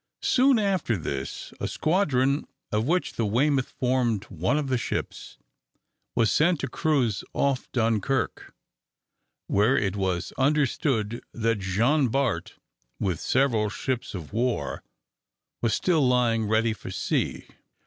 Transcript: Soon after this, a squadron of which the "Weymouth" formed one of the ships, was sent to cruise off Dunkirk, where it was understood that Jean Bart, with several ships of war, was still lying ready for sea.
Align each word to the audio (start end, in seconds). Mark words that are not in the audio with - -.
Soon 0.23 0.57
after 0.57 0.97
this, 0.97 1.53
a 1.59 1.67
squadron 1.67 2.47
of 2.71 2.87
which 2.87 3.13
the 3.13 3.23
"Weymouth" 3.27 3.69
formed 3.69 4.23
one 4.31 4.57
of 4.57 4.67
the 4.67 4.79
ships, 4.79 5.37
was 6.15 6.31
sent 6.31 6.59
to 6.61 6.67
cruise 6.67 7.23
off 7.33 7.71
Dunkirk, 7.71 8.51
where 9.45 9.77
it 9.77 9.95
was 9.95 10.31
understood 10.39 11.21
that 11.33 11.59
Jean 11.59 12.07
Bart, 12.07 12.55
with 12.99 13.19
several 13.19 13.69
ships 13.69 14.15
of 14.15 14.33
war, 14.33 14.81
was 15.61 15.75
still 15.75 16.01
lying 16.07 16.47
ready 16.47 16.73
for 16.73 16.89
sea. 16.89 17.45